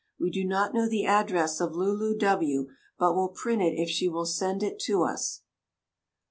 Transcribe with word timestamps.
We 0.19 0.31
do 0.31 0.43
not 0.43 0.73
know 0.73 0.89
the 0.89 1.05
address 1.05 1.61
of 1.61 1.75
Lulu 1.75 2.17
W., 2.17 2.69
but 2.97 3.13
will 3.13 3.27
print 3.29 3.61
it 3.61 3.79
if 3.79 3.87
she 3.87 4.09
will 4.09 4.25
send 4.25 4.63
it 4.63 4.79
to 4.85 5.03
us. 5.03 5.43